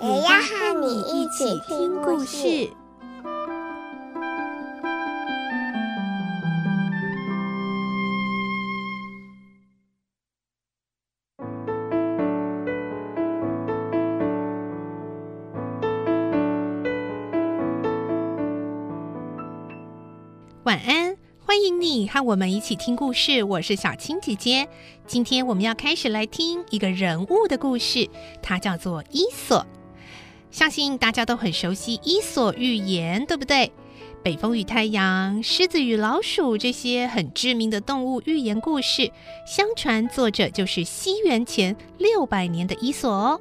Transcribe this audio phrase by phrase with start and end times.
[0.00, 2.70] 也要和你一起听故事。
[20.62, 23.42] 晚安，欢迎你和我们一起听故事。
[23.42, 24.68] 我是小青姐姐。
[25.08, 28.08] 今天我们要开始来听一个人物的故事，
[28.40, 29.66] 他叫做伊索。
[30.50, 33.70] 相信大家都很熟悉伊索寓言，对不对？
[34.22, 39.12] 北风与太阳、狮子与老鼠这些很知名的动物寓言故事，
[39.46, 43.40] 相传作者就是西元前六百年的伊索哦。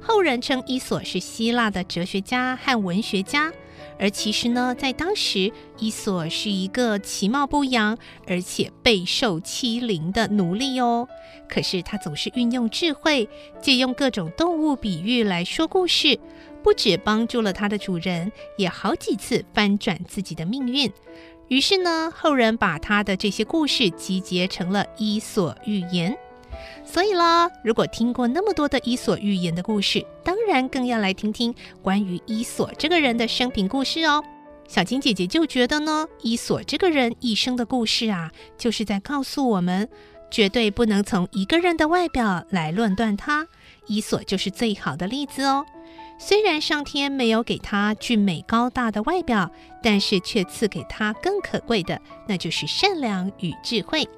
[0.00, 3.52] 后人称伊索是希腊的哲学家和文学家。
[3.98, 11.08] 而其实呢，在当时，伊索是一个其貌不扬而且备受欺凌的奴隶哦。
[11.48, 13.26] 可是他总是运用智慧，
[13.62, 16.18] 借用各种动物比喻来说故事，
[16.66, 20.92] 不止帮助了他的主人，也好几次翻转自己的命运。
[21.46, 26.12] 于是呢，后人把他的这些故事集结成了《伊索寓言》。
[26.84, 34.24] 所以啦，如果听过那么多的伊索寓言的故事，当然更要来听听关于伊索这个人的生平故事哦。
[34.66, 39.88] 小金姐姐就觉得呢，伊索这个人一生的故事啊，就是在告诉我们，
[40.32, 43.46] 绝对不能从一个人的外表来论断他。
[43.86, 45.64] 伊索就是最好的例子哦。
[46.18, 49.50] 虽然上天没有给他俊美高大的外表，
[49.82, 54.08] 但是却赐给他更可贵的，那就是善良与智慧。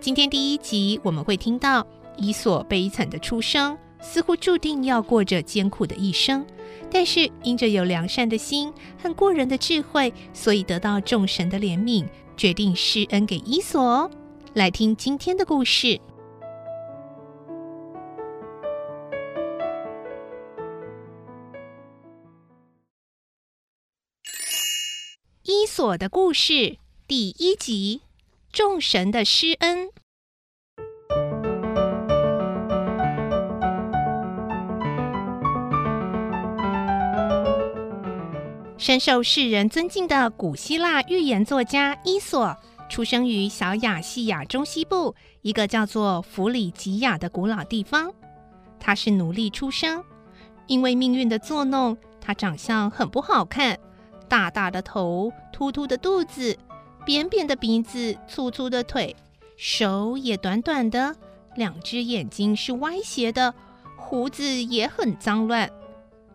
[0.00, 1.84] 今天第一集我们会听到
[2.16, 6.46] 伊索悲惨的出生，似乎注定要过着艰苦的一生，
[6.90, 8.72] 但是因着有良善的心
[9.02, 12.04] 和过人的智慧，所以得到众神的怜悯，
[12.36, 14.08] 决定施恩给伊索。
[14.52, 15.88] 来听今天的故事，
[25.76, 26.52] 《索的故事》
[27.08, 28.02] 第一集。
[28.52, 29.88] 众神的施恩。
[38.78, 42.56] 深受世人尊敬的古希腊寓言作家伊索，
[42.88, 48.14] 出生于小亚细亚中西部一个叫做弗里吉亚的古老地方。
[48.78, 50.04] 他是奴隶出生，
[50.68, 53.76] 因为命运的作弄，他长相很不好看，
[54.28, 56.58] 大大的头，突突的肚子。
[57.06, 59.14] 扁扁的鼻子，粗粗的腿，
[59.56, 61.14] 手也短短的，
[61.54, 63.54] 两只眼睛是歪斜的，
[63.96, 65.70] 胡子也很脏乱。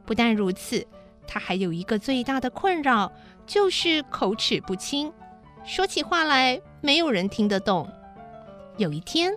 [0.05, 0.85] 不但如此，
[1.27, 3.11] 他还有一个最大的困扰，
[3.45, 5.11] 就是口齿不清，
[5.65, 7.89] 说起话来没有人听得懂。
[8.77, 9.33] 有一天，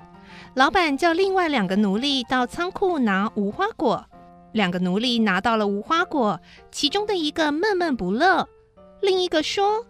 [0.55, 4.05] 老板叫另外两个奴隶到仓库拿无花果，
[4.53, 6.39] 两个奴隶拿到了无花果，
[6.71, 8.47] 其中的一个闷闷不乐，
[9.03, 9.85] 另一个说。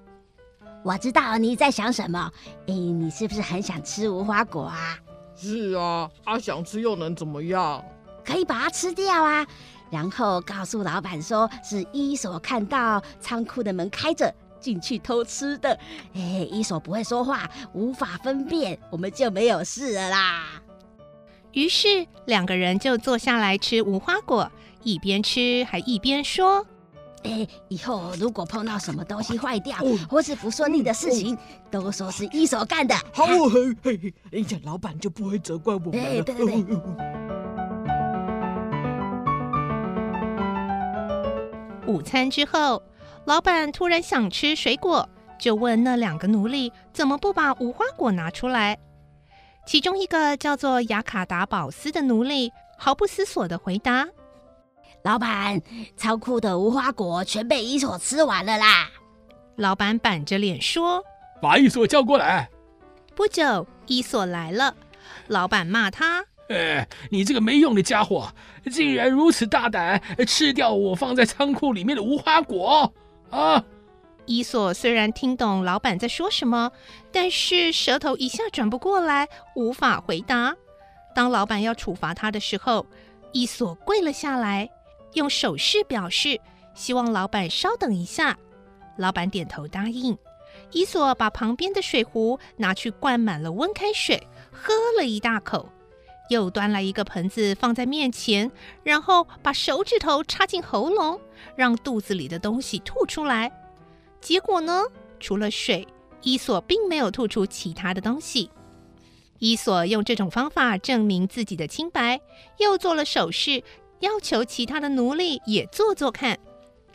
[0.84, 2.32] 我知道你在想什么，
[2.66, 4.98] 哎，你是不是很想吃无花果啊？
[5.36, 7.84] 是啊，啊想吃又能怎么样？
[8.24, 9.46] 可以把它吃掉啊，
[9.92, 15.78] 然后告诉老板说是伊索看到仓库的门开着进去偷吃的。
[16.14, 20.60] 哎，伊索不会说话，无法分辨，我们就没有事了啦。
[21.52, 24.50] 于是两个人就坐下来吃无花果，
[24.82, 26.66] 一边吃还一边说。
[27.24, 31.38] 哎，以后如果碰到什么东西坏掉，哦、或是不顺利的事情，哦、
[31.70, 32.94] 都说是一手干的。
[33.12, 36.04] 好，嘿嘿，人家老板就不会责怪我们了。
[36.04, 36.76] 哎，对 对对。
[41.92, 42.82] 午餐之后，
[43.24, 45.08] 老板突然想吃水果，
[45.38, 48.78] 就问那两个奴隶怎么不把无花果拿出来。
[49.66, 54.08] 其中一个叫做雅卡达宝斯的奴隶毫不思索的回答。
[55.02, 55.60] 老板，
[55.96, 58.88] 仓库的无花果全被伊索吃完了啦！
[59.56, 61.02] 老板板着脸说
[61.42, 62.48] ：“把伊索叫过来。”
[63.14, 64.74] 不久，伊索来了。
[65.26, 68.32] 老板骂他：“哎，你这个没用的家伙，
[68.70, 72.92] 竟然如此大胆，吃掉我放在仓库里面的无花果！”
[73.30, 73.64] 啊！
[74.24, 76.70] 伊索虽然听懂老板在说什么，
[77.10, 80.54] 但是舌头一下转不过来，无法回答。
[81.14, 82.86] 当老板要处罚他的时候，
[83.32, 84.70] 伊索跪了下来。
[85.14, 86.40] 用手势表示
[86.74, 88.38] 希望老板稍等一下。
[88.96, 90.16] 老板点头答应。
[90.70, 95.68] 伊索把旁边的水壶拿去灌满了温开水，喝了一大口，
[96.28, 98.50] 又端来一个盆子放在面前，
[98.82, 101.20] 然后把手指头插进喉咙，
[101.56, 103.50] 让肚子里的东西吐出来。
[104.20, 104.84] 结果呢，
[105.18, 105.86] 除了水，
[106.22, 108.50] 伊索并没有吐出其他的东西。
[109.38, 112.20] 伊索用这种方法证明自己的清白，
[112.58, 113.62] 又做了手势，
[114.02, 116.38] 要求其他的奴隶也做做看。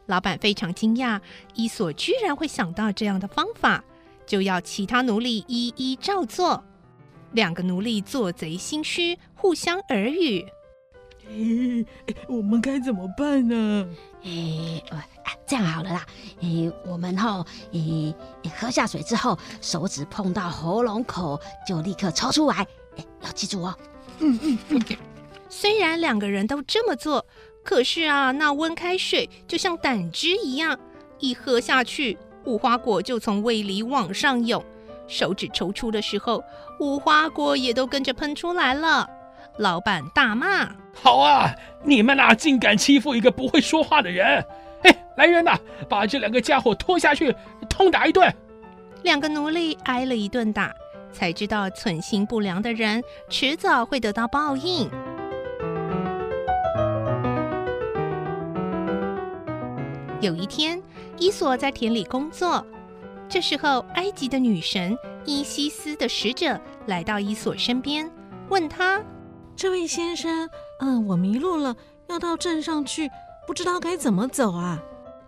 [0.06, 1.20] 老板非常惊讶，
[1.54, 3.84] 伊索居然会想到这样的方法，
[4.26, 6.64] 就要其他奴隶一一照做。
[7.32, 10.46] 两个奴隶做贼心虚，互相耳语
[11.28, 11.86] ：“嘿，
[12.30, 13.88] 我们该怎么办呢？”
[14.24, 14.82] 哎，
[15.46, 16.06] 这样好了啦，
[16.42, 18.14] 哎，我们哈，哎，
[18.58, 22.66] 喝下水之后，手指碰到喉咙口就立刻抽出来，
[22.98, 23.76] 哎，要记住哦。
[24.20, 24.82] 嗯嗯嗯。
[25.50, 27.26] 虽然两个人都这么做。
[27.64, 30.80] 可是啊，那温开水就像胆汁一样，
[31.20, 34.64] 一喝下去，无花果就从胃里往上涌。
[35.06, 36.42] 手指抽出的时候，
[36.80, 39.10] 无花果也都跟着喷出来了。
[39.58, 41.54] 老板大骂：“好啊，
[41.84, 44.46] 你们呐，竟敢欺负一个不会说话的人！
[44.84, 45.60] 哎，来人呐，
[45.90, 47.36] 把这两个家伙拖下去，
[47.70, 48.34] 痛打一顿。”
[49.04, 50.74] 两个奴隶挨了一顿打，
[51.12, 54.90] 才知道存心不良的人迟早会得到报应。
[60.20, 60.82] 有一天，
[61.20, 62.66] 伊索在田里工作。
[63.30, 68.10] 这时候，埃及的女神伊西斯的使者来到伊索身边，
[68.50, 69.04] 问他
[69.56, 70.50] ：“这位先生，
[70.80, 71.76] 嗯，我迷路了，
[72.08, 73.12] 要到镇上去，
[73.46, 74.82] 不知道该怎么走啊？”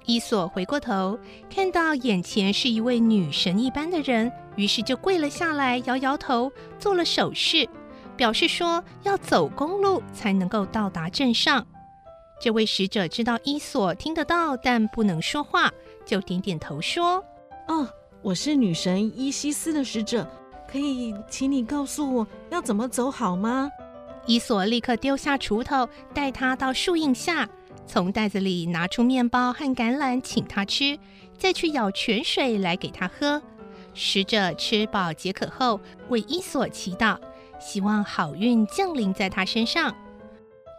[0.05, 1.19] 伊索回过头，
[1.53, 7.69] 看到眼前是一位女神一般的人，于是就跪了下来，摇摇头，做了手势，
[8.15, 11.67] 表示说要走公路才能够到达镇上。
[12.39, 15.69] 这位使者知道伊索听得到，但不能说话，
[16.05, 17.23] 就点点头说
[17.67, 17.87] ：“哦，
[18.21, 20.25] 我是女神伊西斯的使者，
[20.71, 23.69] 可以请你告诉我要怎么走好吗？”
[24.25, 27.49] 伊索立刻丢下锄头，带他到树荫下，
[27.85, 30.97] 从袋子里拿出面包和橄榄请他吃，
[31.37, 33.41] 再去舀泉水来给他喝。
[33.93, 37.17] 使者吃饱解渴后，为伊索祈祷，
[37.59, 39.93] 希望好运降临在他身上。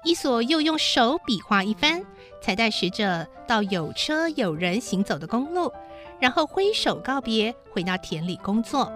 [0.03, 2.03] 伊索又用手比划一番，
[2.41, 5.71] 才带使者到有车有人行走的公路，
[6.19, 8.91] 然后挥手告别，回到田里工作。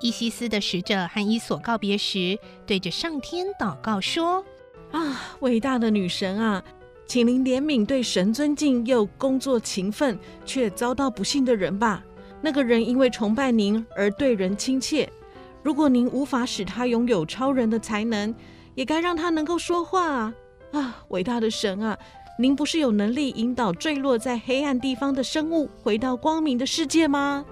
[0.00, 4.44] 伊西斯的使者和伊索告别时，对着上天祷告说
[4.92, 6.62] ：“啊，伟大的女神啊，
[7.06, 10.16] 请您怜悯对神尊敬又工作勤奋
[10.46, 12.04] 却遭到不幸的人吧。
[12.40, 15.10] 那个人因为崇拜您而对人亲切。”
[15.62, 18.34] 如果您无法使他拥有超人的才能，
[18.74, 20.34] 也该让他能够说话啊！
[20.72, 21.98] 啊，伟大的神啊，
[22.38, 27.44] 您不是有能力引导坠落在黑暗地方的生物回到光明的世界吗？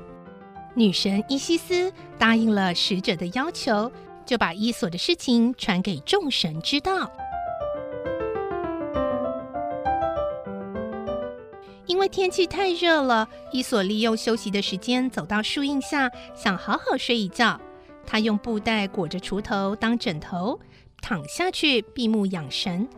[0.75, 3.90] 女神伊西斯答应了使者的要求，
[4.25, 7.11] 就把伊索的事情传给众神知道。
[11.87, 17.61] 因为天气太热了，伊索利用休息的时间走到树荫下，想好好睡一觉。
[18.10, 20.58] 他用布袋裹着锄头当枕头，
[21.02, 22.88] 躺下去闭目养神。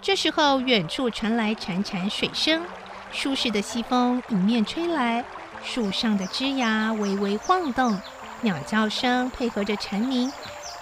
[0.00, 2.62] 这时候，远处传来潺潺水声，
[3.12, 5.22] 舒适的西风迎面吹来，
[5.62, 8.00] 树上的枝芽微微晃动，
[8.40, 10.32] 鸟叫声配合着蝉鸣，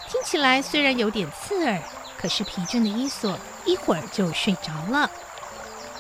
[0.09, 1.83] 听起来虽然有点刺耳，
[2.17, 5.11] 可是疲倦的伊索一会儿就睡着了。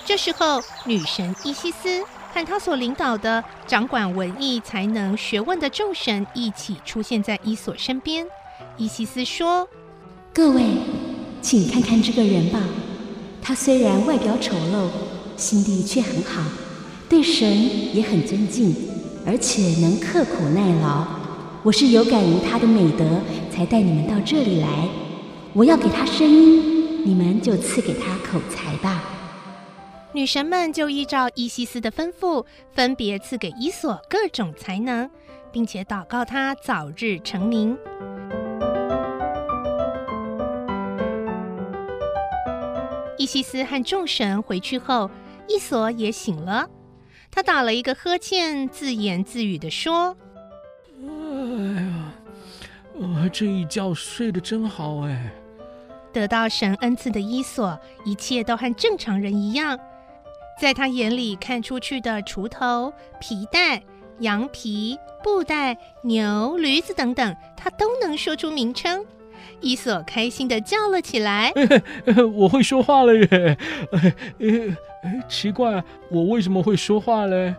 [0.05, 2.05] 这时候，女神伊西斯。
[2.33, 8.27] 和他所领导的掌管文艺才能学问的众神一起出现在伊索身边。
[8.79, 9.69] 伊西斯说
[10.33, 10.63] ：“各位，
[11.43, 12.59] 请看看这个人吧。
[13.43, 14.89] 他虽然外表丑陋，
[15.37, 16.43] 心地却很好，
[17.09, 18.75] 对神也很尊敬，
[19.27, 21.07] 而且能刻苦耐劳。
[21.63, 23.05] 我是有感于他的美德，
[23.51, 24.89] 才带你们到这里来。
[25.53, 29.03] 我要给他声音，你们就赐给他口才吧。”
[30.15, 35.09] 女神们就依照伊西斯的吩咐，分别赐给伊索各种才能，
[35.51, 37.77] 并且祷告他早日成名。
[43.17, 45.11] 伊西斯和众神回去后，
[45.49, 46.69] 伊索也醒了。
[47.31, 50.15] 他打了一个呵欠，自言自语地说
[51.01, 52.13] ：“哎呀，
[52.95, 55.33] 我这一觉睡得真好哎！”
[56.13, 59.79] 得到神恩赐的伊索，一切都和正常人一样。
[60.61, 63.83] 在他眼里看出去的锄头、皮带、
[64.21, 69.05] 羊皮、布袋、牛、驴子等等，他都能说出名称。
[69.61, 71.53] 伊索开心地叫了起来
[72.35, 73.57] ：“我会说话了耶！
[75.29, 77.55] 奇怪，我为什么会说话嘞？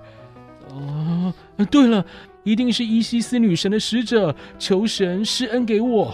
[0.70, 1.34] 哦，
[1.70, 2.06] 对了，
[2.44, 6.14] 一定是伊西斯女神的使者，求神施恩给我。”